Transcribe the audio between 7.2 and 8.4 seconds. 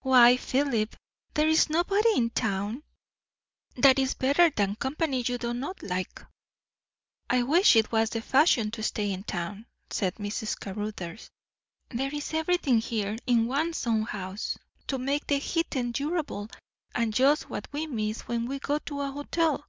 "I wish it was the